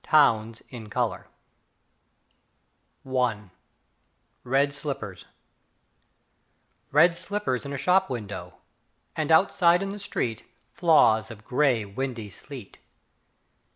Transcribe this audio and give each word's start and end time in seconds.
Towns 0.03 0.63
in 0.69 0.89
Colour 0.89 1.27
I 3.05 3.51
Red 4.43 4.73
Slippers 4.73 5.25
Red 6.89 7.15
slippers 7.15 7.67
in 7.67 7.73
a 7.73 7.77
shop 7.77 8.09
window, 8.09 8.57
and 9.15 9.31
outside 9.31 9.83
in 9.83 9.89
the 9.89 9.99
street, 9.99 10.43
flaws 10.73 11.29
of 11.29 11.45
grey, 11.45 11.85
windy 11.85 12.31
sleet! 12.31 12.79